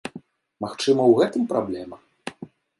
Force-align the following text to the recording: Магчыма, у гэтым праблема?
Магчыма, 0.65 1.01
у 1.13 1.21
гэтым 1.21 1.43
праблема? 1.53 1.97